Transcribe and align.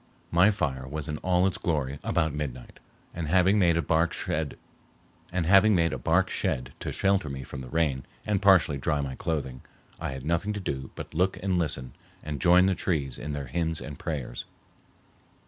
My 0.31 0.49
fire 0.49 0.87
was 0.87 1.07
in 1.07 1.19
all 1.19 1.45
its 1.45 1.59
glory 1.59 1.99
about 2.03 2.33
midnight, 2.33 2.79
and, 3.13 3.27
having 3.27 3.59
made 3.59 3.77
a 3.77 3.83
bark 3.83 4.11
shed 4.13 4.55
to 5.31 6.91
shelter 6.91 7.29
me 7.29 7.43
from 7.43 7.61
the 7.61 7.69
rain 7.69 8.07
and 8.25 8.41
partially 8.41 8.79
dry 8.79 8.99
my 9.01 9.13
clothing, 9.13 9.61
I 9.99 10.09
had 10.13 10.25
nothing 10.25 10.53
to 10.53 10.59
do 10.59 10.89
but 10.95 11.13
look 11.13 11.37
and 11.43 11.59
listen 11.59 11.93
and 12.23 12.41
join 12.41 12.65
the 12.65 12.73
trees 12.73 13.19
in 13.19 13.33
their 13.33 13.45
hymns 13.45 13.79
and 13.79 13.99
prayers. 13.99 14.45